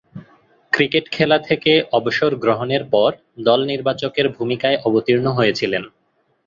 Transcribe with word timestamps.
Cricket 0.73 1.05
খেলা 1.11 1.37
থেকে 1.39 1.71
অবসর 1.91 2.31
গ্রহণের 2.35 2.83
পর 2.93 3.09
দল 3.39 3.59
নির্বাচকের 3.65 4.27
ভূমিকায় 4.29 4.77
অবতীর্ণ 4.87 5.25
হয়েছিলেন। 5.37 5.83